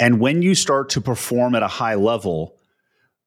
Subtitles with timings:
[0.00, 2.56] And when you start to perform at a high level,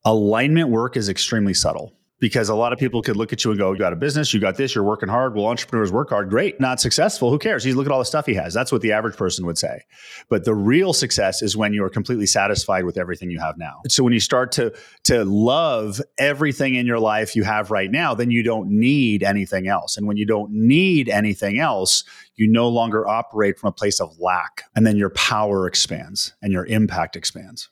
[0.03, 3.59] alignment work is extremely subtle because a lot of people could look at you and
[3.59, 5.35] go, You got a business, you got this, you're working hard.
[5.35, 6.29] Well, entrepreneurs work hard.
[6.29, 6.57] Great.
[6.57, 7.29] Not successful.
[7.29, 7.65] Who cares?
[7.65, 8.53] He's look at all the stuff he has.
[8.53, 9.81] That's what the average person would say.
[10.29, 13.81] But the real success is when you are completely satisfied with everything you have now.
[13.89, 14.73] So when you start to,
[15.03, 19.67] to love everything in your life you have right now, then you don't need anything
[19.67, 19.97] else.
[19.97, 24.17] And when you don't need anything else, you no longer operate from a place of
[24.17, 24.63] lack.
[24.77, 27.69] And then your power expands and your impact expands.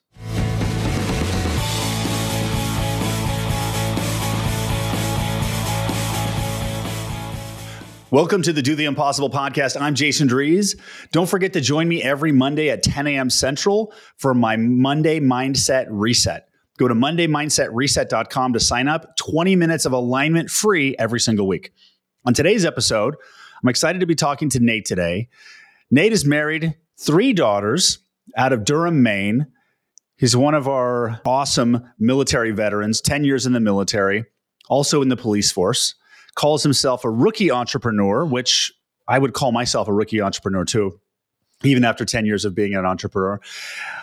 [8.12, 9.80] Welcome to the Do the Impossible podcast.
[9.80, 10.78] I'm Jason Drees.
[11.12, 13.30] Don't forget to join me every Monday at 10 a.m.
[13.30, 16.46] Central for my Monday Mindset Reset.
[16.76, 19.16] Go to MondayMindsetReset.com to sign up.
[19.16, 21.72] 20 minutes of alignment free every single week.
[22.26, 23.14] On today's episode,
[23.62, 25.30] I'm excited to be talking to Nate today.
[25.90, 28.00] Nate is married, three daughters
[28.36, 29.46] out of Durham, Maine.
[30.18, 34.26] He's one of our awesome military veterans, 10 years in the military,
[34.68, 35.94] also in the police force
[36.34, 38.72] calls himself a rookie entrepreneur, which
[39.08, 41.00] I would call myself a rookie entrepreneur too,
[41.64, 43.40] even after 10 years of being an entrepreneur.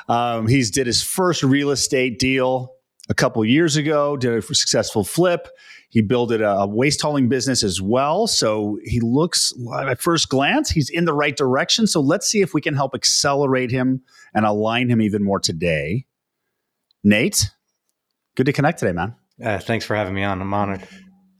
[0.07, 2.73] Um, he's did his first real estate deal
[3.09, 5.47] a couple years ago, did a successful flip.
[5.89, 8.27] He built a waste hauling business as well.
[8.27, 9.51] So he looks
[9.83, 11.87] at first glance, he's in the right direction.
[11.87, 14.03] So let's see if we can help accelerate him
[14.35, 16.05] and align him even more today.
[17.03, 17.49] Nate,
[18.35, 19.15] good to connect today, man.
[19.43, 20.41] Uh, thanks for having me on.
[20.41, 20.87] I'm honored.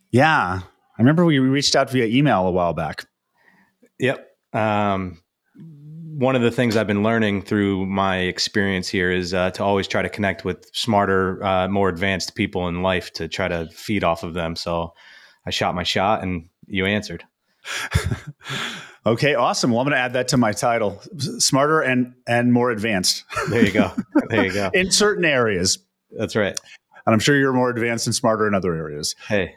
[0.10, 0.62] Yeah.
[1.00, 3.06] I remember we reached out via email a while back.
[4.00, 4.36] Yep.
[4.52, 5.24] Um,
[5.56, 9.88] one of the things I've been learning through my experience here is uh, to always
[9.88, 14.04] try to connect with smarter, uh, more advanced people in life to try to feed
[14.04, 14.58] off of them.
[14.58, 14.94] So
[15.46, 17.24] I shot my shot and you answered.
[19.06, 19.72] okay, awesome.
[19.72, 21.02] Well, I'm going to add that to my title:
[21.38, 23.24] smarter and and more advanced.
[23.50, 23.92] there you go.
[24.30, 24.70] There you go.
[24.74, 25.80] in certain areas.
[26.12, 26.60] That's right.
[27.06, 29.16] And I'm sure you're more advanced and smarter in other areas.
[29.28, 29.56] Hey,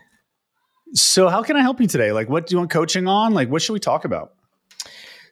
[0.95, 2.13] so, how can I help you today?
[2.13, 3.33] Like, what do you want coaching on?
[3.33, 4.35] Like, what should we talk about?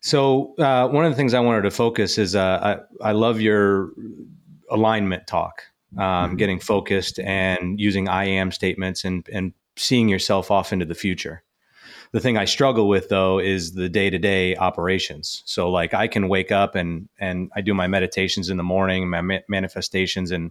[0.01, 3.41] So, uh, one of the things I wanted to focus is uh, I, I love
[3.41, 3.91] your
[4.71, 5.63] alignment talk,
[5.99, 6.37] um, mm-hmm.
[6.37, 11.43] getting focused and using I am statements and, and seeing yourself off into the future.
[12.13, 15.43] The thing I struggle with though is the day to day operations.
[15.45, 19.11] So, like, I can wake up and and I do my meditations in the morning,
[19.11, 20.51] my ma- manifestations, and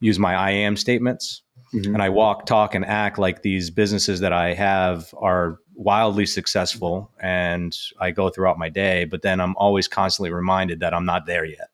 [0.00, 1.42] use my I am statements
[1.74, 1.94] mm-hmm.
[1.94, 7.10] and I walk, talk, and act like these businesses that I have are wildly successful,
[7.20, 9.04] and I go throughout my day.
[9.04, 11.70] But then I'm always constantly reminded that I'm not there yet.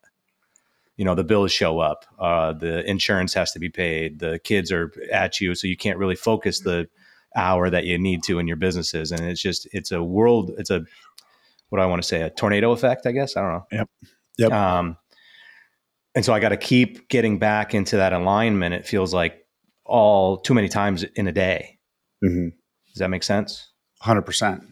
[0.97, 4.71] You know, the bills show up, uh, the insurance has to be paid, the kids
[4.71, 6.87] are at you, so you can't really focus the
[7.35, 10.69] hour that you need to in your businesses, and it's just it's a world, it's
[10.69, 10.83] a
[11.69, 13.37] what do I want to say, a tornado effect, I guess.
[13.37, 13.65] I don't know.
[13.71, 13.89] Yep.
[14.37, 14.51] Yep.
[14.51, 14.97] Um,
[16.13, 18.73] and so I got to keep getting back into that alignment.
[18.75, 19.40] It feels like
[19.91, 21.77] all too many times in a day.
[22.23, 22.49] Mm-hmm.
[22.87, 23.71] Does that make sense?
[24.03, 24.65] 100%.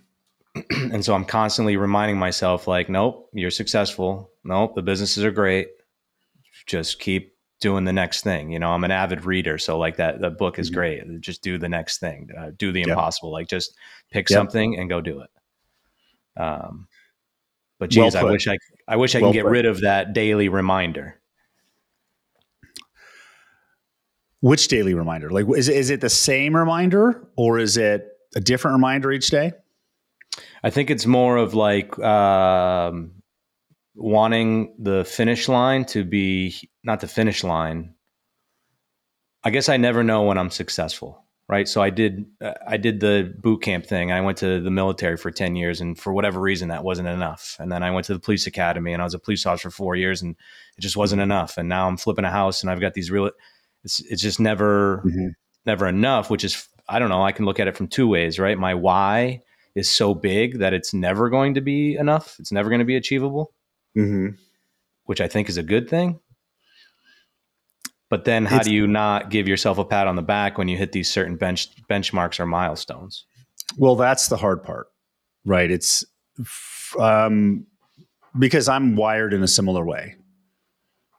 [0.72, 4.32] and so I'm constantly reminding myself, like, nope, you're successful.
[4.44, 5.68] Nope, the businesses are great.
[6.66, 8.52] Just keep doing the next thing.
[8.52, 10.80] You know, I'm an avid reader, so like that the book is mm-hmm.
[10.80, 11.22] great.
[11.22, 12.30] Just do the next thing.
[12.38, 12.90] Uh, do the yep.
[12.90, 13.32] impossible.
[13.32, 13.76] Like just
[14.12, 14.38] pick yep.
[14.38, 16.42] something and go do it.
[16.42, 16.88] Um,
[17.80, 19.52] but geez, well I wish I I wish I well can get put.
[19.52, 21.19] rid of that daily reminder.
[24.42, 25.30] Which daily reminder?
[25.30, 29.52] Like, is, is it the same reminder or is it a different reminder each day?
[30.64, 33.12] I think it's more of like um,
[33.96, 37.96] wanting the finish line to be not the finish line.
[39.44, 41.68] I guess I never know when I'm successful, right?
[41.68, 44.12] So I did uh, I did the boot camp thing.
[44.12, 47.56] I went to the military for 10 years and for whatever reason that wasn't enough.
[47.60, 49.76] And then I went to the police academy and I was a police officer for
[49.76, 50.36] 4 years and
[50.78, 51.58] it just wasn't enough.
[51.58, 53.32] And now I'm flipping a house and I've got these real
[53.84, 55.28] it's it's just never mm-hmm.
[55.66, 56.30] never enough.
[56.30, 57.24] Which is I don't know.
[57.24, 58.58] I can look at it from two ways, right?
[58.58, 59.42] My why
[59.76, 62.36] is so big that it's never going to be enough.
[62.40, 63.54] It's never going to be achievable,
[63.98, 64.36] mm-hmm.
[65.06, 66.20] which I think is a good thing.
[68.10, 70.68] But then, how it's, do you not give yourself a pat on the back when
[70.68, 73.26] you hit these certain bench benchmarks or milestones?
[73.78, 74.88] Well, that's the hard part,
[75.46, 75.70] right?
[75.70, 76.04] It's
[77.00, 77.68] um,
[78.38, 80.16] because I'm wired in a similar way.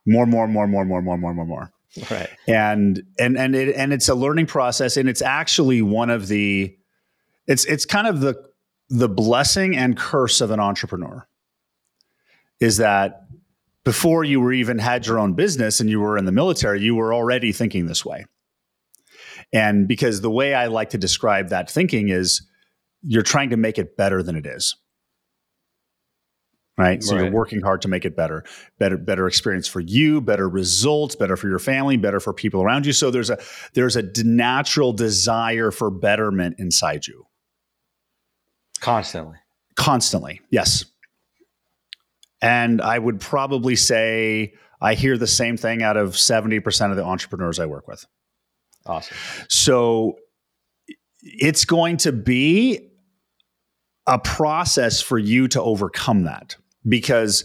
[0.05, 1.73] More, more, more, more, more, more, more, more, more
[2.11, 2.29] right.
[2.47, 6.77] And and and it and it's a learning process and it's actually one of the
[7.47, 8.37] it's it's kind of the
[8.89, 11.27] the blessing and curse of an entrepreneur
[12.61, 13.23] is that
[13.85, 16.95] before you were even had your own business and you were in the military you
[16.95, 18.25] were already thinking this way.
[19.53, 22.47] And because the way i like to describe that thinking is
[23.03, 24.77] you're trying to make it better than it is
[26.81, 27.03] right?
[27.03, 27.25] So Right.
[27.25, 28.45] you're working hard to make it better,
[28.79, 32.87] better, better experience for you, better results, better for your family, better for people around
[32.87, 32.93] you.
[32.93, 33.39] So there's a
[33.75, 37.27] there's a natural desire for betterment inside you
[38.81, 39.37] Constantly.
[39.77, 40.41] constantly.
[40.51, 40.85] Yes.
[42.43, 47.05] And I would probably say I hear the same thing out of 70% of the
[47.05, 48.07] entrepreneurs I work with.
[48.87, 49.15] Awesome.
[49.49, 50.17] So
[51.23, 52.89] it's going to be
[54.07, 56.57] a process for you to overcome that.
[56.89, 57.45] Because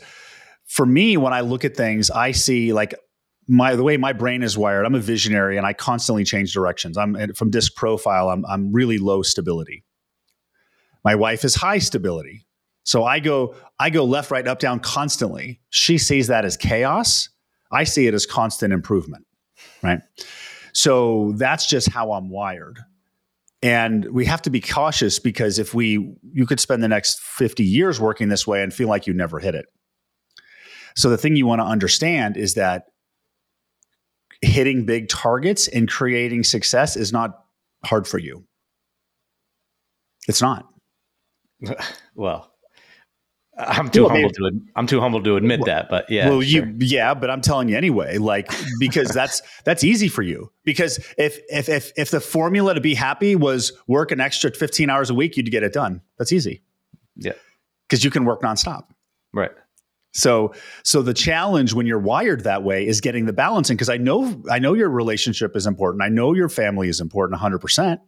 [0.66, 2.96] for me, when I look at things, I see like
[3.48, 6.98] my the way my brain is wired, I'm a visionary and I constantly change directions.
[6.98, 9.84] I'm from disc profile, I'm I'm really low stability.
[11.04, 12.46] My wife is high stability.
[12.84, 15.62] So I go I go left, right, up, down constantly.
[15.70, 17.30] She sees that as chaos.
[17.72, 19.26] I see it as constant improvement.
[19.84, 20.00] Right.
[20.74, 22.80] So that's just how I'm wired.
[23.66, 27.64] And we have to be cautious because if we, you could spend the next 50
[27.64, 29.66] years working this way and feel like you never hit it.
[30.96, 32.84] So the thing you want to understand is that
[34.44, 37.32] hitting big targets and creating success is not
[37.84, 38.46] hard for you.
[40.28, 40.68] It's not.
[42.18, 42.50] Well,
[43.58, 46.30] I'm too Well, humble maybe- to I'm too humble to admit Well- that, but yeah.
[46.30, 46.66] well, sure.
[46.68, 50.52] you yeah, but I'm telling you anyway, like because that's that's easy for you.
[50.66, 54.90] Because if if if if the formula to be happy was work an extra 15
[54.90, 56.02] hours a week, you'd get it done.
[56.18, 56.64] That's easy.
[57.16, 57.32] Yeah.
[57.88, 58.86] Because you can work nonstop.
[59.34, 59.52] right.
[60.12, 60.54] So
[60.84, 64.42] so the challenge when you're wired that way is getting the balancing because I know
[64.50, 66.02] I know your relationship is important.
[66.04, 68.00] I know your family is important 100%.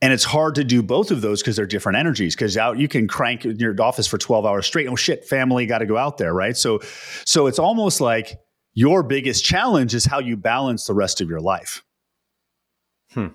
[0.00, 2.36] And it's hard to do both of those because they're different energies.
[2.36, 4.86] Because out you can crank in your office for 12 hours straight.
[4.88, 6.56] Oh shit, family got to go out there, right?
[6.56, 6.80] So
[7.24, 8.38] so it's almost like
[8.74, 11.82] your biggest challenge is how you balance the rest of your life.
[13.10, 13.28] Hmm.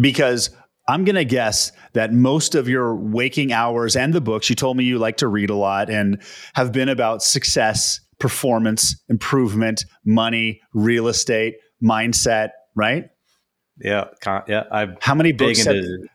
[0.00, 0.50] Because
[0.88, 4.76] I'm going to guess that most of your waking hours and the books you told
[4.76, 6.22] me you like to read a lot and
[6.54, 13.10] have been about success, performance, improvement, money, real estate, mindset, right?
[13.82, 14.04] Yeah.
[14.20, 14.64] Con- yeah.
[14.70, 16.06] I'm How many big books have, into.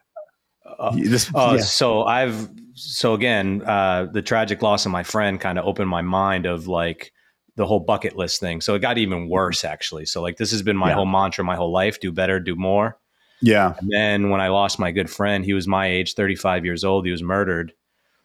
[0.79, 1.61] Uh, this, uh, yeah.
[1.63, 6.01] So I've so again, uh, the tragic loss of my friend kind of opened my
[6.01, 7.11] mind of like
[7.55, 8.61] the whole bucket list thing.
[8.61, 10.05] So it got even worse actually.
[10.05, 10.95] So like this has been my Yeah.
[10.95, 12.97] whole mantra my whole life: do better, do more.
[13.41, 13.73] yeah.
[13.79, 17.05] And then when I lost my good friend, he was my age, 35 years old.
[17.05, 17.71] He was murdered.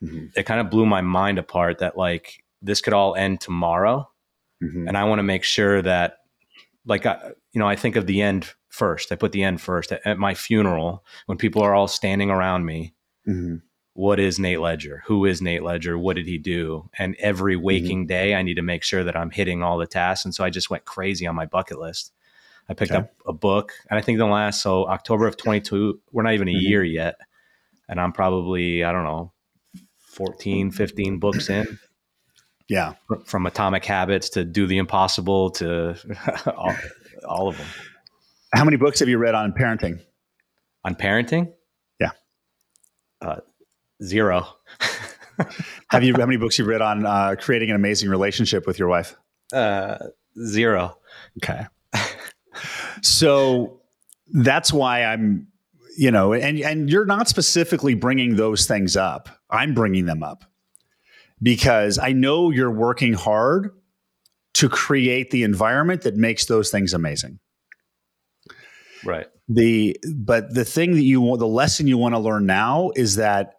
[0.03, 0.31] Mhm.
[0.37, 4.09] It kind of blew my mind apart that like this could all end tomorrow.
[4.63, 4.89] Mhm.
[4.89, 6.19] And I want to make sure that,
[6.87, 9.13] like, I, you know, I think of the end first.
[9.13, 12.65] I put the end first at, at my funeral when people are all standing around
[12.65, 12.95] me.
[13.29, 13.61] Mhm.
[13.95, 15.03] What is Nate Ledger?
[15.07, 15.99] Who is Nate Ledger?
[15.99, 16.89] What did he do?
[16.99, 20.25] And every waking day, I need to make sure that I'm hitting all the tasks.
[20.25, 22.13] And so I just went crazy on my bucket list.
[22.71, 23.01] I picked Okay.
[23.01, 26.01] up a book, and I think the last so October of 22.
[26.11, 26.63] We're not even a Mhm.
[26.63, 27.17] year yet,
[27.89, 29.33] and I'm probably I don't know
[29.99, 31.79] 14, 15 books in
[32.69, 32.95] Yeah.
[33.27, 35.97] from Atomic Habits to Do the Impossible to
[36.57, 36.75] all,
[37.29, 37.67] all of them
[38.55, 40.01] How many books have you read on parenting?
[40.85, 41.53] on parenting.
[42.01, 42.11] Yeah.
[43.21, 43.41] uh,
[44.03, 44.47] zero.
[45.91, 48.89] Have you how many books you've read on uh, creating an amazing relationship with your
[48.89, 49.17] wife?
[49.53, 49.99] Uh,
[50.47, 50.99] zero.
[51.39, 51.67] Okay.
[53.03, 53.81] so
[54.33, 55.49] that's why I'm,
[55.97, 59.29] you know, and and you're not specifically bringing those things up.
[59.51, 60.45] I'm bringing them up
[61.43, 63.71] because I know you're working hard
[64.55, 67.39] to create the environment that makes those things amazing.
[69.05, 69.27] Right.
[69.49, 73.17] The but the thing that you want, the lesson you want to learn now is
[73.17, 73.55] that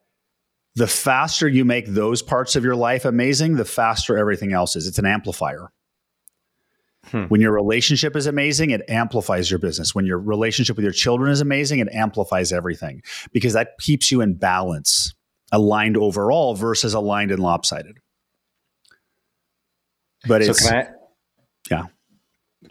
[0.76, 4.88] the faster you make those parts of your life amazing, the faster everything else is.
[4.88, 5.72] It's an amplifier.
[7.08, 7.24] Hmm.
[7.24, 9.94] When your relationship is amazing, it amplifies your business.
[9.94, 14.22] When your relationship with your children is amazing, it amplifies everything because that keeps you
[14.22, 15.14] in balance,
[15.52, 17.98] aligned overall versus aligned and lopsided.
[20.26, 20.88] But So it's can I?
[21.70, 21.86] Yeah.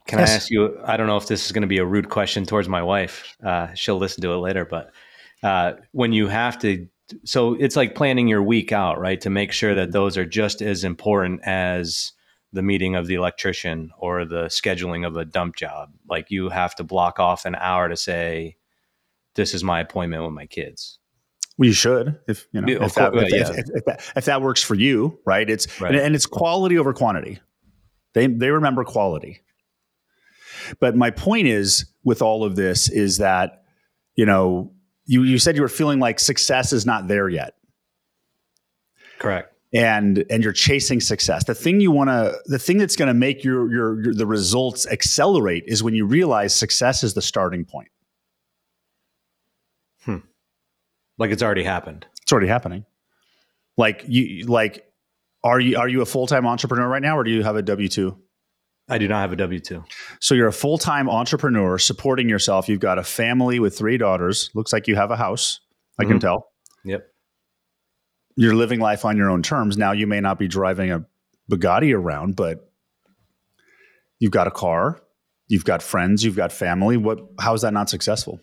[0.07, 0.31] Can Yes.
[0.31, 0.79] I ask you?
[0.85, 3.37] I don't know if this is going to be a rude question towards my wife.
[3.45, 4.91] Uh, she'll listen to it later, but
[5.43, 6.87] uh, when you have to,
[7.25, 9.21] so it's like planning your week out, right?
[9.21, 12.13] To make sure that those are just as important as
[12.53, 15.91] the meeting of the electrician or the scheduling of a dump job.
[16.09, 18.57] Like you have to block off an hour to say,
[19.35, 20.99] "This is my appointment with my kids."
[21.59, 23.51] Well, you should, if you know, Yeah, if, that, course, if, yeah.
[23.53, 25.49] if, if that, if that works for you, right?
[25.49, 25.95] It's Right.
[25.95, 27.41] And, and it's quality over quantity.
[28.15, 29.41] They they remember quality.
[30.81, 33.63] But my point is, with all of this, is that
[34.17, 34.73] you know,
[35.07, 37.55] you you said you were feeling like success is not there yet,
[39.19, 39.53] Correct.
[39.73, 41.45] and and you're chasing success.
[41.45, 44.27] The thing you want to, the thing that's going to make your, your your the
[44.27, 47.89] results accelerate is when you realize success is the starting point.
[50.05, 50.19] Hmm.
[51.19, 52.07] Like it's already happened.
[52.23, 52.85] It's already happening.
[53.77, 54.87] Like you like
[55.45, 58.17] are you are you a full-time entrepreneur right now or do you have a W2?
[58.93, 59.83] I do not have a W 2.
[60.21, 62.69] So you're a full-time entrepreneur supporting yourself.
[62.69, 64.51] You've got a family with three daughters.
[64.55, 65.61] Looks like you have a house.
[65.99, 66.21] I can Mhm.
[66.21, 66.53] tell.
[66.85, 67.09] Yep.
[68.37, 69.79] You're living life on your own terms.
[69.79, 71.07] Now you may not be driving a
[71.51, 72.71] Bugatti around, but
[74.19, 75.01] you've got a car,
[75.49, 76.97] you've got friends, you've got family.
[76.99, 78.41] What how is that not successful?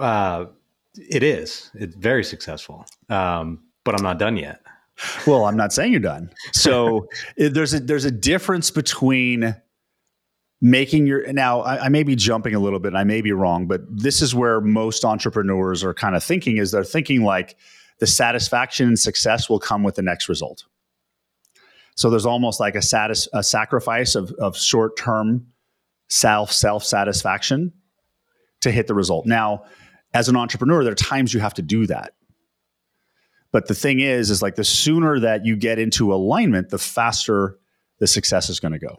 [0.00, 0.46] Uh,
[0.94, 1.70] it is.
[1.74, 2.84] It's very successful.
[3.08, 4.60] Um, but I'm not done yet.
[5.26, 6.30] Well, I'm not saying you're done.
[6.52, 9.56] So there's a there's a difference between
[10.60, 13.32] making your now I, I may be jumping a little bit and I may be
[13.32, 17.56] wrong, but this is where most entrepreneurs are kind of thinking is they're thinking like
[17.98, 20.64] the satisfaction and success will come with the next result.
[21.96, 25.46] So there's almost like a satis, a sacrifice of, of short term
[26.08, 27.72] self self satisfaction
[28.62, 29.26] to hit the result.
[29.26, 29.64] Now,
[30.12, 32.14] as an entrepreneur, there are times you have to do that.
[33.52, 37.58] But the thing is, is like the sooner that you get into alignment, the faster
[37.98, 38.98] the success is going to go.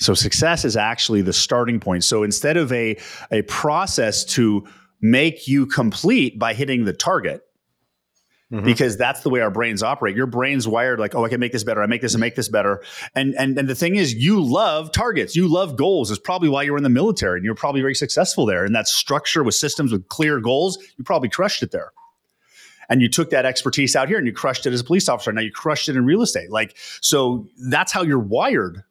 [0.00, 2.02] So success is actually the starting point.
[2.04, 2.96] So instead of a,
[3.30, 4.66] a process to
[5.00, 7.42] make you complete by hitting the target,
[8.52, 8.62] Mhm.
[8.64, 10.14] because that's the way our brains operate.
[10.14, 11.82] Your brain's wired like, oh, I can make this better.
[11.82, 12.82] I make this and make this better.
[13.14, 15.34] And and and the thing is, you love targets.
[15.34, 16.10] You love goals.
[16.10, 18.64] It's probably why you're in the military and you're probably very successful there.
[18.64, 21.92] And that structure with systems with clear goals, you probably crushed it there.
[22.88, 25.32] And you took that expertise out here and you crushed it as a police officer.
[25.32, 26.50] Now you crushed it in real estate.
[26.50, 28.84] Like, so that's how you're wired.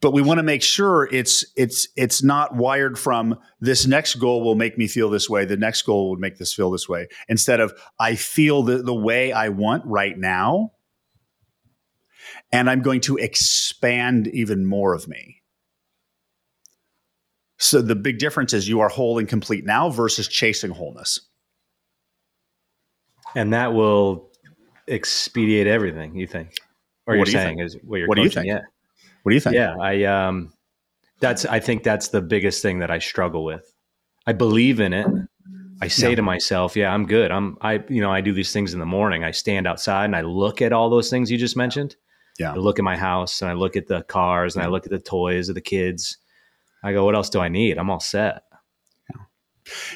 [0.00, 4.42] But we want to make sure it's it's it's not wired from this next goal
[4.42, 5.44] will make me feel this way.
[5.44, 7.06] The next goal would make this feel this way.
[7.28, 10.72] Instead of I feel the, the way I want right now.
[12.50, 15.42] And I'm going to expand even more of me.
[17.58, 21.20] So the big difference is you are whole and complete now versus chasing wholeness.
[23.34, 24.30] And that will
[24.88, 26.54] expedite everything, you think?
[27.06, 28.46] Or What you're do you saying is what you're What do you think?
[28.46, 28.60] Yeah.
[29.22, 29.54] What do you think?
[29.54, 30.52] Yeah, I um
[31.20, 33.72] that's I think that's the biggest thing that I struggle with.
[34.26, 35.06] I believe in it.
[35.80, 36.16] I say Yeah.
[36.16, 37.30] to myself, yeah, I'm good.
[37.30, 39.24] I'm I you know, I do these things in the morning.
[39.24, 41.96] I stand outside and I look at all those things you just mentioned.
[42.38, 42.52] Yeah.
[42.52, 44.90] I look at my house and I look at the cars and I look at
[44.90, 46.18] the toys of the kids.
[46.84, 47.78] I go, what else do I need?
[47.78, 48.42] I'm all set.
[49.10, 49.22] Yeah.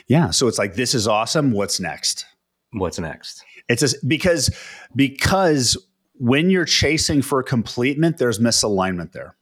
[0.06, 0.30] Yeah.
[0.30, 1.52] So it's like this is awesome.
[1.52, 2.26] What's next?
[2.72, 3.44] What's next?
[3.68, 4.54] It's just because
[4.94, 5.76] because
[6.18, 9.36] when you're chasing for completement, there's misalignment there.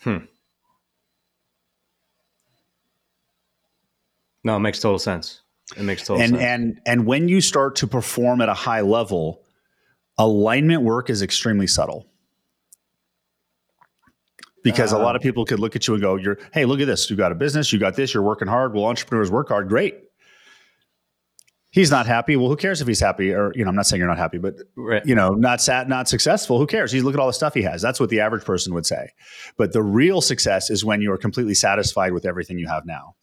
[0.00, 0.18] Hmm.
[4.42, 5.42] No, it makes total sense.
[5.76, 6.42] It makes total and sense.
[6.42, 9.42] and and when you start to perform at a high level,
[10.18, 12.06] alignment work is extremely subtle.
[14.62, 16.86] Because a lot of people could look at you and go, "You're hey, look at
[16.86, 17.08] this.
[17.08, 17.72] You got a business.
[17.72, 18.12] You got this.
[18.12, 18.74] You're working hard.
[18.74, 19.68] Well, entrepreneurs work hard.
[19.68, 20.09] Great."
[21.72, 22.34] He's not happy.
[22.36, 23.32] Well, who cares if he's happy?
[23.32, 25.06] Or you know, I'm not saying you're not happy, but Right.
[25.06, 26.58] you know, not sat, not successful.
[26.58, 26.90] Who cares?
[26.90, 27.80] He's look at all the stuff he has.
[27.80, 29.10] That's what the average person would say.
[29.56, 33.14] But the real success is when you are completely satisfied with everything you have now.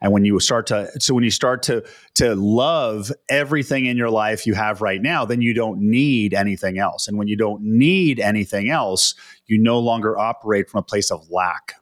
[0.00, 1.84] And when you start to, so when you start to
[2.16, 6.78] to love everything in your life you have right now, then you don't need anything
[6.78, 7.06] else.
[7.06, 9.14] And when you don't need anything else,
[9.46, 11.74] you no longer operate from a place of lack.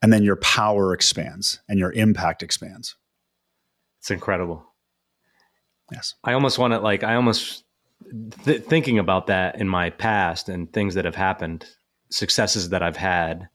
[0.00, 2.96] And then your power expands and your impact expands.
[4.02, 4.66] It's incredible.
[5.92, 6.14] Yes.
[6.24, 7.62] I almost want to like I almost
[8.44, 11.64] th- thinking about that in my past and things that have happened,
[12.10, 13.48] successes that I've had.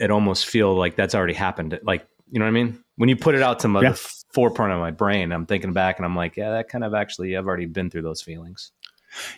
[0.00, 1.78] It almost feel like that's already happened.
[1.82, 2.82] Like you know what I mean?
[2.96, 3.90] When you put it out to my, Yeah.
[3.90, 6.94] the forefront of my brain, I'm thinking back and I'm like, yeah, that kind of
[6.94, 8.72] actually I've already been through those feelings.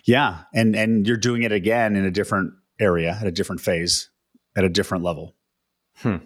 [0.05, 0.43] Yeah.
[0.53, 4.09] And and you're doing it again in a different area, at a different phase,
[4.55, 5.35] at a different level.
[5.97, 6.17] Hmm.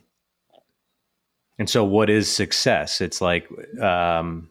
[1.60, 3.02] And so, what is success?
[3.02, 3.48] It's like,
[3.82, 4.50] um,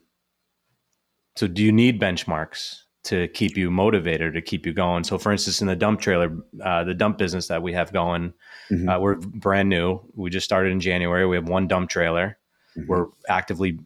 [1.36, 5.04] so do you need benchmarks to keep you motivated, to keep you going?
[5.04, 8.34] So, for instance, in the dump trailer, uh, the dump business that we have going,
[8.70, 8.94] Mhm.
[8.94, 10.00] uh, we're brand new.
[10.14, 11.26] We just started in January.
[11.26, 12.38] We have one dump trailer.
[12.76, 12.86] Mhm.
[12.86, 13.78] We're actively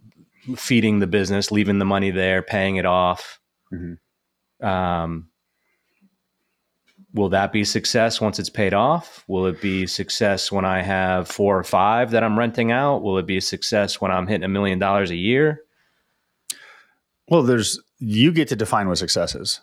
[0.57, 3.39] feeding the business, leaving the money there, paying it off.
[3.73, 3.99] Mhm.
[4.67, 5.29] Um,
[7.15, 9.25] will that be success once it's paid off?
[9.29, 13.03] Will it be success when I have four or five that I'm renting out?
[13.03, 15.63] Will it be a success when I'm hitting a million dollars a year?
[17.29, 19.61] Well, there's you get to define what success is.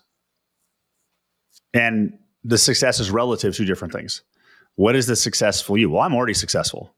[1.74, 4.24] And the success is relative to different things.
[4.76, 5.90] What is the success for you?
[5.90, 6.94] Well, I'm already successful.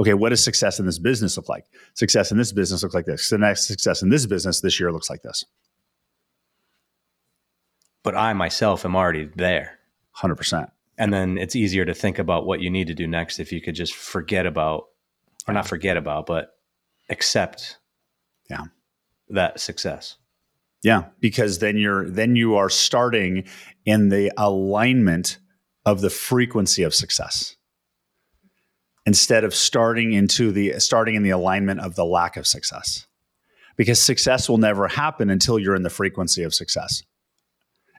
[0.00, 1.66] Okay, what does success in this business look like?
[1.94, 3.28] Success in this business looks like this.
[3.28, 5.44] The next success in this business this year looks like this.
[8.08, 9.80] But I myself am already there.
[10.22, 10.70] 100%.
[10.96, 13.60] And then it's easier to think about what you need to do next if you
[13.60, 14.84] could just forget about
[15.46, 16.52] or not forget about, but
[17.10, 17.76] accept
[18.48, 18.64] Yeah.
[19.28, 20.16] that success.
[20.82, 23.46] Yeah, because then you're then you are starting
[23.84, 25.38] in the alignment
[25.84, 27.56] of the frequency of success
[29.04, 33.06] instead of starting into the starting in the alignment of the lack of success.
[33.76, 37.02] Because success will never happen until you're in the frequency of success.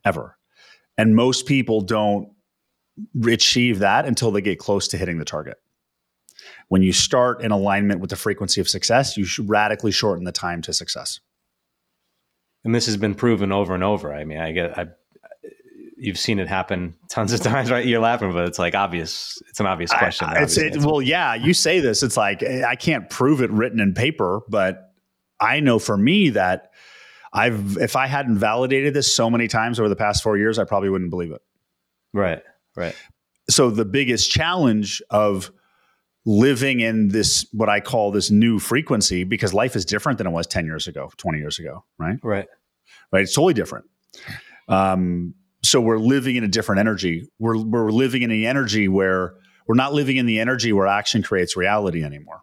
[0.05, 0.37] Ever.
[0.97, 2.29] And most people don't
[3.25, 5.57] achieve that until they get close to hitting the target.
[6.67, 10.31] When you start in alignment with the frequency of success, you should radically shorten the
[10.31, 11.19] time to success.
[12.63, 14.13] And this has been proven over and over.
[14.13, 14.87] I mean, I get, I,
[15.97, 17.85] you've seen it happen tons of times, right?
[17.85, 19.41] You're laughing, but it's like obvious.
[19.49, 20.27] It's an obvious question.
[20.27, 22.03] I, it's, it, well, yeah, you say this.
[22.03, 24.93] It's like I can't prove it written in paper, but
[25.39, 26.68] I know for me that
[27.31, 30.63] I've if I hadn't validated this so many times over the past four years, I
[30.63, 31.41] probably wouldn't believe it.
[32.13, 32.41] Right.
[32.75, 32.95] Right.
[33.49, 35.51] So the biggest challenge of
[36.25, 40.31] living in this what I call this new frequency because life is different than it
[40.31, 42.19] was 10 years ago, 20 years ago, right?
[42.23, 42.47] Right.
[43.11, 43.23] Right.
[43.23, 43.85] It's totally different.
[44.67, 45.33] Um,
[45.63, 47.27] so we're living in a different energy.
[47.37, 49.35] We're we're living in the energy where
[49.67, 52.41] we're not living in the energy where action creates reality anymore.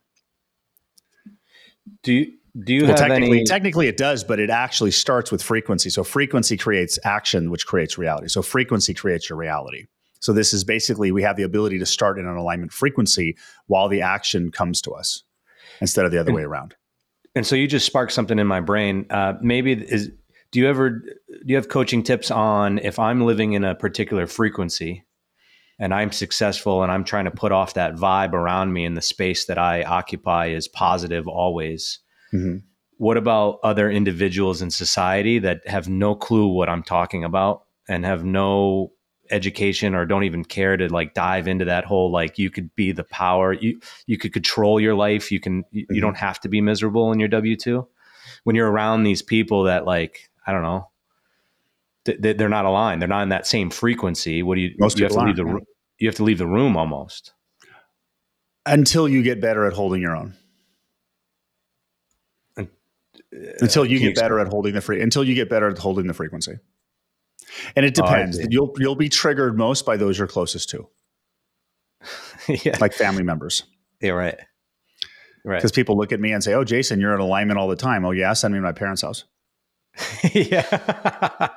[2.03, 2.35] Do you
[2.65, 3.45] do you well, have technically, any?
[3.45, 5.91] technically it does, but it actually starts with frequency.
[5.91, 8.29] So frequency creates action, which creates reality.
[8.29, 9.87] So frequency creates your reality.
[10.21, 13.37] So this is basically we have the ability to start in an alignment frequency
[13.67, 15.23] while the action comes to us
[15.81, 16.75] instead of the other And- way around.
[17.35, 19.07] and so you just sparked something in my brain.
[19.11, 20.11] Uh, maybe is
[20.53, 21.13] do you ever do
[21.45, 25.05] you have coaching tips on if I'm living in a particular frequency
[25.79, 29.03] and I'm successful and I'm trying to put off that vibe around me in the
[29.03, 31.99] space that I occupy is positive always.
[32.37, 32.63] Mhm.
[32.99, 38.05] What about other individuals in society that have no clue what I'm talking about and
[38.05, 38.93] have no
[39.31, 42.93] education or don't even care to like dive into that whole like you could be
[42.93, 46.01] the power you you could control your life you can you, you Mhm.
[46.01, 47.85] don't have to be miserable in your W2
[48.45, 50.91] when you're around these people that like I don't know
[52.05, 54.97] th- th- they're not aligned they're not in that same frequency what do you Most
[54.99, 55.61] you have to leave the
[55.99, 57.33] you have to leave the room almost
[58.65, 60.35] Until you get better at holding your own.
[63.37, 66.07] And, Until you get better at holding the free until you get better at holding
[66.07, 66.55] the frequency.
[67.77, 68.37] And it Oh, depends.
[68.39, 68.47] see.
[68.51, 70.89] you'll you'll be triggered most by those you're closest to,
[72.49, 73.65] yeah like family members.
[74.01, 74.39] yeah right
[75.45, 77.77] right Because people look at me and say, "Oh, Jason, you're in alignment all the
[77.77, 79.25] time." Oh, yeah, send me to my parents' house.
[80.35, 81.49] yeah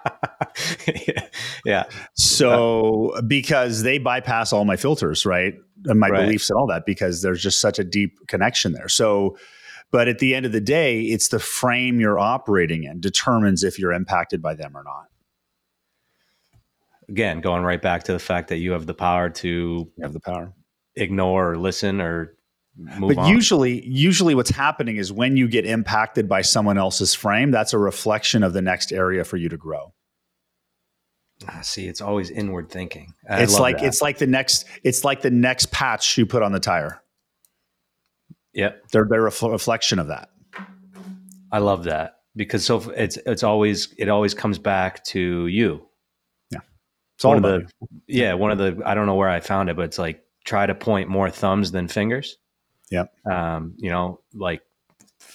[1.65, 1.83] yeah
[2.15, 5.55] So because they bypass all my filters, right?
[5.85, 6.21] And my Right.
[6.21, 8.87] beliefs and all that, because there's just such a deep connection there.
[8.89, 9.37] So,
[9.91, 13.79] but at the end of the day, it's the frame you're operating in determines if
[13.79, 15.05] you're impacted by them or not.
[17.09, 20.13] again going right back to the fact that you have the power to You have
[20.13, 20.53] the power.
[20.95, 22.35] ignore or listen or
[22.75, 23.29] move but on.
[23.33, 27.77] usually, usually what's happening is when you get impacted by someone else's frame, that's a
[27.77, 29.93] reflection of the next area for you to grow.
[31.47, 33.13] Ah, see, it's always inward thinking.
[33.29, 33.85] I it's like that.
[33.87, 37.01] it's like the next it's like the next patch you put on the tire.
[38.53, 38.87] Yep.
[38.91, 40.29] They're they're a reflection of that.
[41.51, 45.87] I love that because so it's it's always it always comes back to you.
[46.51, 46.59] Yeah,
[47.15, 49.39] it's all one of about the yeah one of the I don't know where I
[49.39, 52.37] found it, but it's like try to point more thumbs than fingers.
[52.89, 54.61] Yeah, Um, you know, like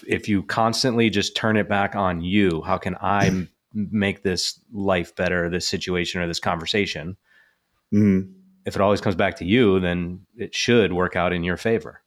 [0.08, 5.14] if you constantly just turn it back on you, how can I make this life
[5.14, 7.16] better, this situation or this conversation?
[7.90, 8.00] you.
[8.00, 8.32] Mhm.
[8.66, 12.00] If it always comes back to you, then it should work out in your favor.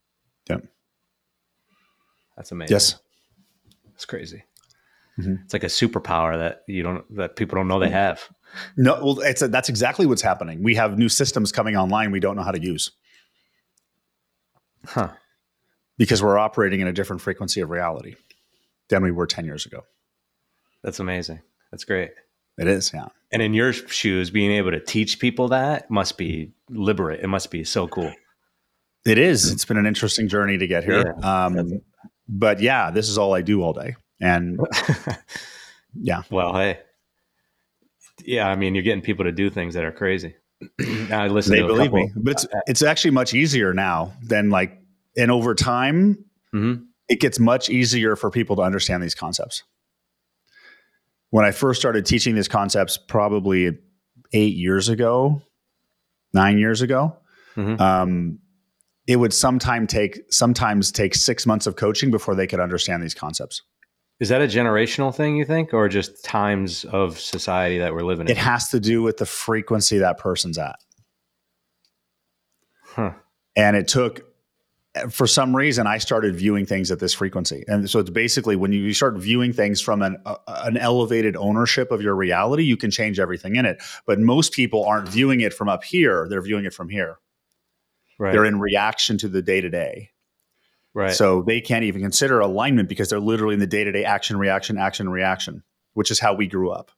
[2.38, 2.74] That's amazing.
[2.76, 2.96] Yes.
[3.96, 4.44] It's crazy.
[5.20, 5.44] Mhm.
[5.44, 8.30] It's like a superpower that you don't that people don't know they have.
[8.78, 10.62] No, well, it's a, that's exactly what's happening.
[10.64, 12.92] We have new systems coming online we don't know how to use
[14.86, 15.10] Huh.
[15.98, 18.16] because we're operating in a different frequency of reality
[18.90, 19.82] than we were 10 years ago.
[20.84, 21.42] That's amazing.
[21.72, 22.12] That's great.
[22.58, 23.08] It is, yeah.
[23.32, 27.20] And in your shoes, being able to teach people that must be liberate.
[27.22, 28.14] It must be so cool.
[29.06, 29.52] It is.
[29.52, 31.16] It's been an interesting journey to get here.
[31.22, 31.82] Um,
[32.28, 33.96] but yeah, this is all I do all day.
[34.20, 34.60] And
[35.94, 36.80] yeah, well, hey,
[38.26, 38.48] yeah.
[38.48, 40.36] I mean, you're getting people to do things that are crazy.
[41.12, 42.00] I listen they believe couple.
[42.06, 42.12] me.
[42.16, 44.80] But it's it's actually much easier now than like
[45.16, 46.86] and over time Mhm.
[47.10, 49.64] it gets much easier for people to understand these concepts.
[51.30, 53.78] When I first started teaching these concepts, probably
[54.34, 55.42] eight years ago,
[56.34, 57.18] nine years ago,
[57.56, 57.80] Mhm.
[57.80, 58.40] um,
[59.08, 63.14] it would sometime take sometimes take six months of coaching before they could understand these
[63.14, 63.64] concepts.
[64.20, 68.28] Is that a generational thing you think, or just times of society that we're living
[68.28, 68.32] in?
[68.32, 70.76] It has to do with the frequency that person's at.
[72.84, 73.12] Huh.
[73.56, 74.24] And it took
[75.10, 78.72] for some reason, I started viewing things at this frequency, and so it's basically when
[78.72, 82.90] you start viewing things from an uh, an elevated ownership of your reality, you can
[82.90, 83.82] change everything in it.
[84.06, 87.20] But most people aren't viewing it from up here; they're viewing it from here.
[88.20, 88.32] Right.
[88.32, 90.10] They're in reaction to the day to day.
[90.94, 91.14] Right.
[91.14, 94.38] So they can't even consider alignment because they're literally in the day to day action,
[94.38, 96.92] reaction, action, reaction, which is how we grew up.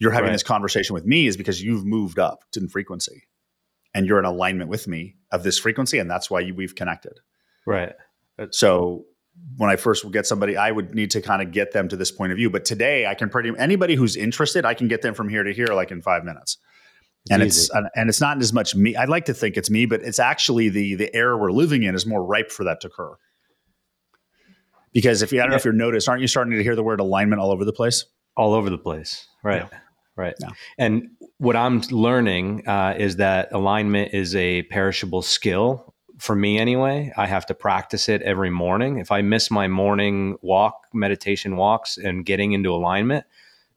[0.00, 0.32] You're having right.
[0.32, 3.28] this conversation with me is because you've moved up in frequency
[3.94, 7.20] and you're in alignment with me of this frequency, and that's why you, we've connected.
[7.66, 7.92] Right.
[8.38, 9.04] Uh, so
[9.56, 11.96] when I first would get somebody, I would need to kind of get them to
[11.96, 12.50] this point of view.
[12.50, 15.52] But today, I can pretty anybody who's interested, I can get them from here to
[15.52, 16.58] here like in five minutes.
[17.24, 17.60] It's and easy.
[17.60, 18.96] it's and it's not as much me.
[18.96, 21.94] I'd like to think it's me, but it's actually the the era we're living in
[21.94, 23.16] is more ripe for that to occur.
[24.92, 25.50] Because if you, I don't yeah.
[25.52, 27.72] know if you're noticed, aren't you starting to hear the word alignment all over the
[27.72, 28.06] place?
[28.36, 29.68] All over the place, right?
[29.70, 29.78] Yeah.
[30.16, 30.34] Right.
[30.40, 30.50] Yeah.
[30.78, 37.12] And what I'm learning uh, is that alignment is a perishable skill for me anyway.
[37.16, 38.98] I have to practice it every morning.
[38.98, 43.24] If I miss my morning walk, meditation walks, and getting into alignment,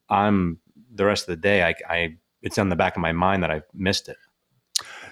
[0.10, 0.60] I'm
[0.94, 1.64] the rest of the day.
[1.64, 4.18] I, I it's on the back of my mind that I've missed it.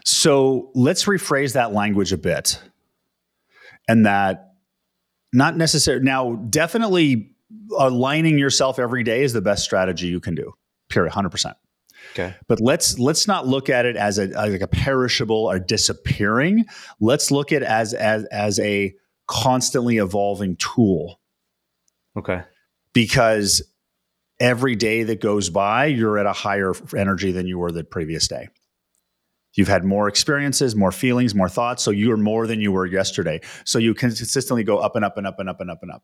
[0.06, 2.62] So let's rephrase that language a bit,
[3.88, 4.54] and that
[5.34, 6.36] not necessarily now.
[6.36, 7.32] Definitely
[7.78, 10.54] aligning yourself every day is the best strategy you can do.
[10.90, 11.12] Period.
[11.12, 11.58] Hundred percent.
[12.14, 12.36] Okay.
[12.48, 16.66] But let's let's not look at it as a as like a perishable or disappearing.
[17.00, 18.94] Let's look at it as as as a
[19.28, 21.20] constantly evolving tool.
[22.18, 22.42] Okay.
[22.94, 23.62] Because
[24.42, 28.28] every day that goes by, you're at a higher energy than you were the previous
[28.28, 28.50] day.
[29.54, 31.84] You've had more experiences, more feelings, more thoughts.
[31.84, 33.42] So you're more than you were yesterday.
[33.66, 35.92] So you can consistently go up and up and up and up and up and
[35.92, 36.04] up.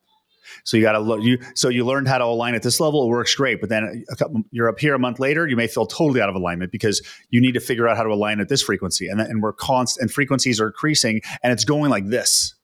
[0.64, 1.22] So you got to look.
[1.22, 3.04] You so you learned how to align at this level.
[3.04, 5.46] It works great, but then couple, you're up here a month later.
[5.46, 8.10] You may feel totally out of alignment because you need to figure out how to
[8.10, 11.90] align at this frequency, and and we're constant and frequencies are increasing, and it's going
[11.90, 12.54] like this.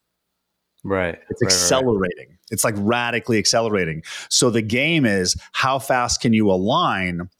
[0.84, 1.18] Right.
[1.30, 2.28] It's right, accelerating.
[2.28, 2.38] Right.
[2.50, 4.02] It's like radically accelerating.
[4.28, 7.30] So the game is how fast can you align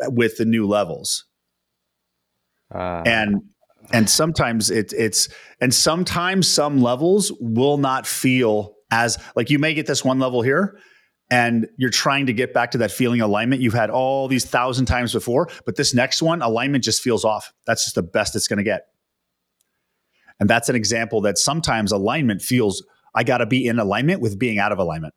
[0.00, 1.24] with the new levels?
[2.74, 3.42] Uh, and
[3.92, 5.28] and sometimes it, it's
[5.60, 10.42] and sometimes some levels will not feel as like you may get this one level
[10.42, 10.78] here
[11.30, 14.84] and you're trying to get back to that feeling alignment you've had all these thousand
[14.84, 18.48] times before but this next one alignment just feels off that's just the best it's
[18.48, 18.88] going to get
[20.40, 24.38] and that's an example that sometimes alignment feels i got to be in alignment with
[24.38, 25.14] being out of alignment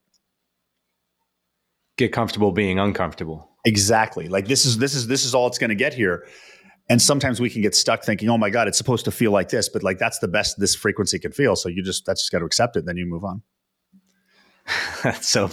[1.98, 5.70] get comfortable being uncomfortable exactly like this is this is this is all it's going
[5.70, 6.26] to get here
[6.90, 9.50] and sometimes we can get stuck thinking oh my god it's supposed to feel like
[9.50, 12.32] this but like that's the best this frequency can feel so you just that's just
[12.32, 13.42] got to accept it then you move on
[15.04, 15.48] that's so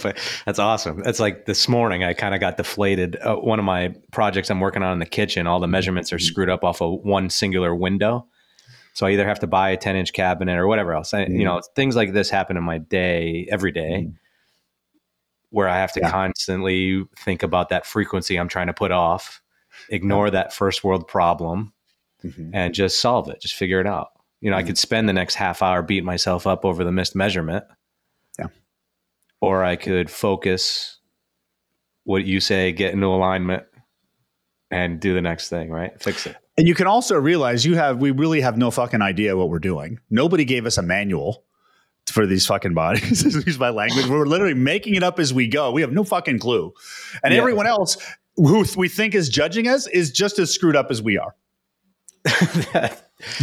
[0.45, 1.01] that's awesome.
[1.01, 3.17] That's like this morning I kind of got deflated.
[3.17, 6.17] Uh, one of my projects I'm working on in the kitchen, all the measurements are
[6.17, 6.25] mm-hmm.
[6.25, 8.27] screwed up off of one singular window.
[8.99, 11.13] So I either have to buy a 10 inch cabinet or whatever else.
[11.13, 11.73] I, You know, mm-hmm.
[11.73, 14.11] things like this happen in my day every day mm-hmm.
[15.51, 16.11] where I have to yeah.
[16.11, 19.41] constantly think about that frequency I'm trying to put off,
[19.87, 20.31] ignore yeah.
[20.31, 21.71] that first world problem
[22.25, 22.49] mm-hmm.
[22.53, 24.09] and just solve it, just figure it out.
[24.41, 24.65] You know, mm-hmm.
[24.65, 27.63] I could spend the next half hour beating myself up over the missed measurement
[28.37, 28.47] Yeah.
[29.39, 30.97] or I could focus
[32.03, 33.63] what you say, get into alignment
[34.69, 35.97] and do the next thing, right?
[36.01, 36.35] Fix it.
[36.59, 39.59] And you can also realize you have, we really have no fucking idea what we're
[39.59, 39.97] doing.
[40.09, 41.45] Nobody gave us a manual
[42.11, 43.23] for these fucking bodies.
[43.45, 44.07] Use my language.
[44.07, 45.71] We're literally making it up as we go.
[45.71, 46.73] We have no fucking clue.
[47.23, 47.39] And yeah.
[47.39, 47.95] everyone else
[48.35, 51.33] who we think is judging us is just as screwed up as we are.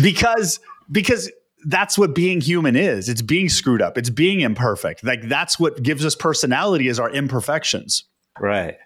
[0.02, 0.61] because,
[0.92, 1.33] because
[1.64, 3.09] that's what being human is.
[3.09, 3.96] It's being screwed up.
[3.96, 5.02] It's being imperfect.
[5.02, 8.05] Like that's what gives us personality is our imperfections.
[8.38, 8.76] Right.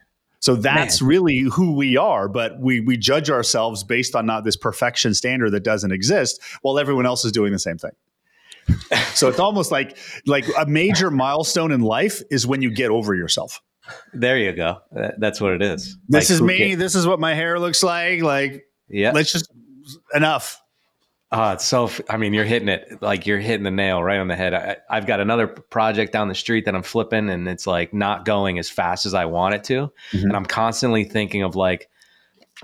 [0.41, 1.09] So that's Man.
[1.09, 5.51] really who we are, but we we judge ourselves based on not this perfection standard
[5.51, 7.93] that doesn't exist while everyone else is doing the same thing.
[9.15, 13.15] so it's almost like like a major milestone in life is when you get over
[13.15, 13.61] yourself.
[14.15, 14.79] There you go.
[15.19, 15.99] That's what it is.
[16.09, 16.75] This like, is me.
[16.75, 18.23] This is what my hair looks like.
[18.23, 19.13] Like, yeah.
[19.13, 19.51] Let's just
[20.15, 20.61] enough.
[21.33, 21.91] It's so.
[22.09, 24.53] I mean, you're hitting it like you're hitting the nail right on the head.
[24.89, 28.25] I, have got another project down the street that I'm flipping, and it's like not
[28.25, 30.27] going as fast as I want it to, mm-hmm.
[30.27, 31.89] and I'm constantly thinking of like,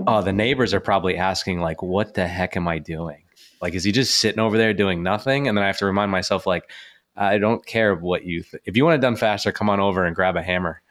[0.06, 3.22] oh, the neighbors are probably asking like, what the heck am I doing?
[3.62, 5.48] Like, is he just sitting over there doing nothing?
[5.48, 6.70] And then I have to remind myself like,
[7.16, 8.42] I don't care what you.
[8.42, 10.82] Th- if you want it done faster, come on over and grab a hammer.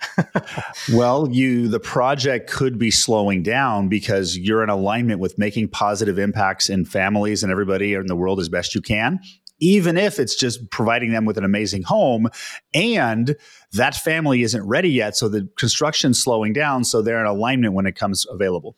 [0.93, 6.17] well, you the project could be slowing down because you're in alignment with making positive
[6.17, 9.19] impacts in families and everybody in the world as best you can.
[9.59, 12.27] Even if it's just providing them with an amazing home,
[12.73, 13.37] and
[13.71, 17.85] that family isn't ready yet, so the construction's slowing down, so they're in alignment when
[17.85, 18.75] it comes available.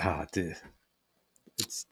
[0.00, 0.56] Ah, dude,
[1.58, 1.84] it's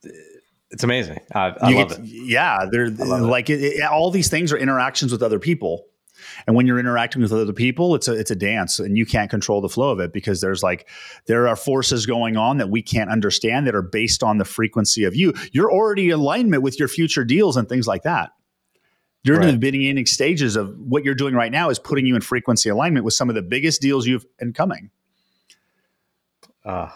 [0.70, 1.18] It's amazing.
[1.34, 2.04] I, I love get, it.
[2.04, 5.86] Yeah, they're like it, it, all these things are interactions with other people,
[6.46, 9.30] and when you're interacting with other people, it's a it's a dance, and you can't
[9.30, 10.88] control the flow of it because there's like
[11.26, 15.04] there are forces going on that we can't understand that are based on the frequency
[15.04, 15.32] of you.
[15.52, 18.30] You're already in alignment with your future deals and things like that.
[19.22, 19.48] You're right.
[19.48, 22.70] in the beginning stages of what you're doing right now is putting you in frequency
[22.70, 24.90] alignment with some of the biggest deals you've incoming.
[26.64, 26.90] Uh,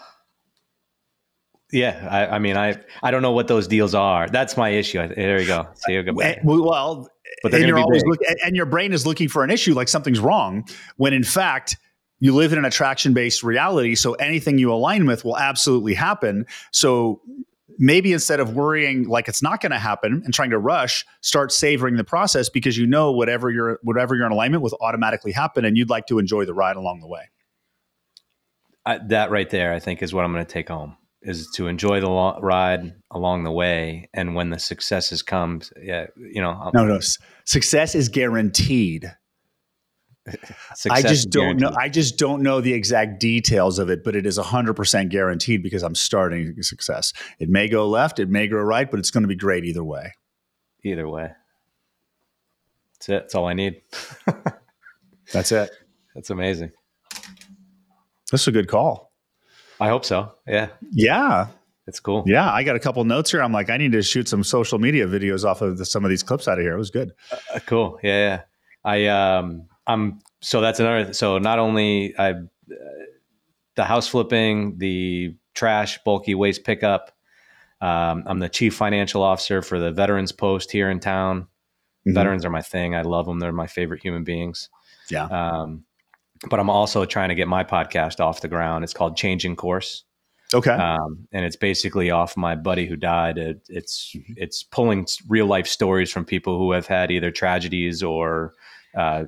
[1.71, 4.29] yeah, I, I, mean, I I don't know what those deals are.
[4.29, 5.07] That's my issue.
[5.07, 5.67] There you go.
[5.75, 7.09] See, you eh, well,
[7.41, 10.19] but and you're always look, and your brain is looking for an issue, like something's
[10.19, 10.63] wrong,
[10.97, 11.77] when in fact
[12.19, 13.95] you live in an attraction based reality.
[13.95, 16.45] So anything you align with will absolutely happen.
[16.71, 17.21] So
[17.77, 21.51] maybe instead of worrying like it's not going to happen and trying to rush, start
[21.51, 25.65] savoring the process because you know whatever you're whatever you're in alignment with automatically happen,
[25.65, 27.29] and you'd like to enjoy the ride along the way.
[28.85, 30.95] I, that right there, I think, is what I'm going to take home
[31.25, 36.07] is to enjoy the lo- ride along the way, and when the successes come yeah,
[36.17, 36.99] you know, I'll, no, no,
[37.43, 39.11] success is guaranteed.
[40.89, 41.71] I just don't know.
[41.77, 45.83] I just don't know the exact details of it, but it is 100% guaranteed because
[45.83, 47.13] I'm starting success.
[47.37, 49.83] It may go left, it may go right, but it's going to be great either
[49.83, 50.13] way.
[50.83, 51.29] Either way.
[52.93, 53.21] That's it.
[53.23, 53.81] That's all I need.
[55.33, 55.69] That's it.
[56.15, 56.71] That's amazing.
[58.31, 59.04] That's a good call.
[59.79, 60.31] I hope so.
[60.47, 60.69] Yeah.
[60.91, 61.47] Yeah.
[61.87, 62.23] It's cool.
[62.25, 63.43] Yeah, I got a couple notes here.
[63.43, 66.09] I'm like, I need to shoot some social media videos off of the, some of
[66.09, 66.73] these clips out of here.
[66.73, 67.13] It was good.
[67.31, 67.99] Uh, cool.
[68.01, 68.41] Yeah, yeah.
[68.83, 71.13] I um I'm so that's another.
[71.13, 72.35] So not only I, uh,
[73.75, 77.11] the house flipping, the trash bulky waste pickup.
[77.81, 81.41] Um, I'm the chief financial officer for the Veterans Post here in town.
[81.41, 82.13] Mm-hmm.
[82.13, 82.95] Veterans are my thing.
[82.95, 83.39] I love them.
[83.39, 84.69] They're my favorite human beings.
[85.09, 85.25] Yeah.
[85.25, 85.83] Um,
[86.49, 88.83] but I'm also trying to get my podcast off the ground.
[88.83, 90.03] It's called Changing Course.
[90.53, 90.71] Okay.
[90.71, 93.37] Um, and it's basically off my buddy who died.
[93.37, 94.33] It, it's mm-hmm.
[94.37, 98.53] it's pulling real life stories from people who have had either tragedies or
[98.95, 99.25] uh,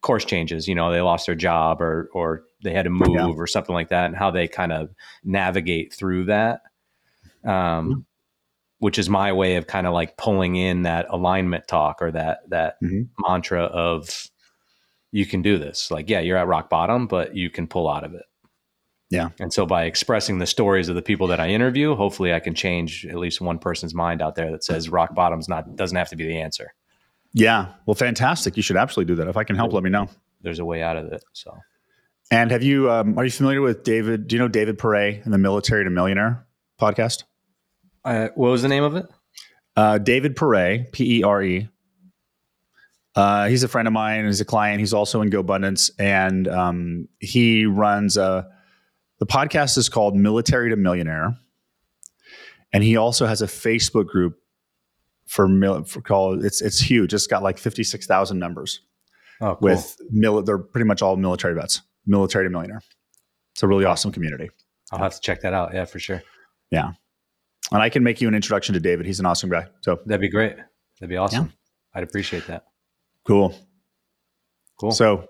[0.00, 0.68] course changes.
[0.68, 3.26] You know, they lost their job or or they had to move yeah.
[3.26, 4.90] or something like that, and how they kind of
[5.24, 6.62] navigate through that.
[7.42, 8.00] Um, mm-hmm.
[8.80, 12.40] which is my way of kind of like pulling in that alignment talk or that
[12.50, 13.02] that mm-hmm.
[13.26, 14.28] mantra of
[15.12, 15.90] you can do this.
[15.90, 18.24] Like, yeah, you're at rock bottom, but you can pull out of it.
[19.10, 19.30] Yeah.
[19.40, 22.54] And so by expressing the stories of the people that I interview, hopefully I can
[22.54, 26.10] change at least one person's mind out there that says rock bottom's not doesn't have
[26.10, 26.72] to be the answer.
[27.32, 27.72] Yeah.
[27.86, 28.56] Well, fantastic.
[28.56, 29.28] You should absolutely do that.
[29.28, 30.08] If I can help, let me know.
[30.42, 31.24] There's a way out of it.
[31.32, 31.58] So.
[32.30, 32.90] And have you?
[32.90, 34.28] Um, are you familiar with David?
[34.28, 36.46] Do you know David Pere and the Military to Millionaire
[36.80, 37.24] podcast?
[38.04, 39.06] Uh, what was the name of it?
[39.76, 41.68] Uh, David Pere, P E R E.
[43.16, 44.24] Uh, he's a friend of mine.
[44.24, 44.80] He's a client.
[44.80, 48.48] He's also in GoBundance, and um, he runs a.
[49.18, 51.36] The podcast is called Military to Millionaire,
[52.72, 54.38] and he also has a Facebook group
[55.26, 57.12] for, mil, for call it's it's huge.
[57.12, 58.80] It's got like fifty six thousand members.
[59.40, 59.70] Oh, cool.
[59.70, 62.82] With mil, they're pretty much all military vets, military to millionaire.
[63.52, 64.50] It's a really awesome community.
[64.92, 65.74] I'll have to check that out.
[65.74, 66.22] Yeah, for sure.
[66.70, 66.92] Yeah,
[67.72, 69.04] and I can make you an introduction to David.
[69.04, 69.66] He's an awesome guy.
[69.80, 70.56] So that'd be great.
[71.00, 71.46] That'd be awesome.
[71.46, 71.52] Yeah.
[71.94, 72.64] I'd appreciate that.
[73.26, 73.54] Cool.
[74.78, 74.92] Cool.
[74.92, 75.26] So,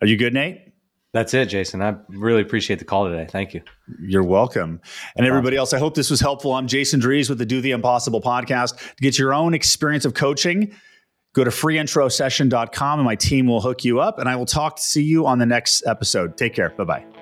[0.00, 0.70] are you good, Nate?
[1.12, 1.82] That's it, Jason.
[1.82, 3.26] I really appreciate the call today.
[3.28, 3.62] Thank you.
[4.00, 4.80] You're welcome.
[5.16, 6.52] And everybody else, I hope this was helpful.
[6.52, 8.78] I'm Jason Drees with the Do the Impossible podcast.
[8.78, 10.72] To get your own experience of coaching,
[11.34, 14.20] go to freeintrosession.com and my team will hook you up.
[14.20, 16.36] And I will talk to see you on the next episode.
[16.36, 16.70] Take care.
[16.70, 17.19] Bye bye.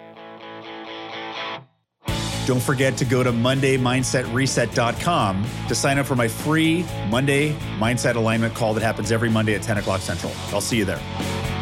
[2.49, 8.55] Don't forget to go to MondayMindsetReset.com to sign up for my free Monday Mindset Alignment
[8.55, 10.33] call that happens every Monday at 10 o'clock Central.
[10.51, 11.58] I'll see you there.